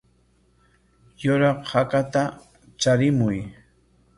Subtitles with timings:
[1.23, 2.21] Yuraq hakata
[2.81, 3.39] charimuy.